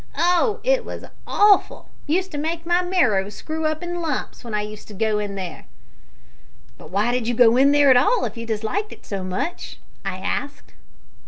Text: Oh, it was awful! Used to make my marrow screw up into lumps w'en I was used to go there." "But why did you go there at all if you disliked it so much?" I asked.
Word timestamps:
Oh, 0.17 0.61
it 0.63 0.83
was 0.83 1.05
awful! 1.27 1.89
Used 2.07 2.31
to 2.31 2.39
make 2.39 2.65
my 2.65 2.81
marrow 2.83 3.29
screw 3.29 3.67
up 3.67 3.83
into 3.83 3.99
lumps 3.99 4.39
w'en 4.39 4.55
I 4.55 4.63
was 4.63 4.71
used 4.71 4.87
to 4.87 4.95
go 4.95 5.17
there." 5.27 5.65
"But 6.79 6.89
why 6.89 7.11
did 7.11 7.27
you 7.27 7.35
go 7.35 7.55
there 7.63 7.91
at 7.91 7.97
all 7.97 8.25
if 8.25 8.35
you 8.35 8.47
disliked 8.47 8.91
it 8.91 9.05
so 9.05 9.23
much?" 9.23 9.77
I 10.03 10.17
asked. 10.17 10.73